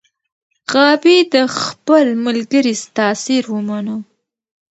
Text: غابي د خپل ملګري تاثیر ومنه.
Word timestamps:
غابي 0.71 1.17
د 1.33 1.35
خپل 1.59 2.05
ملګري 2.25 2.73
تاثیر 2.97 3.43
ومنه. 3.53 3.95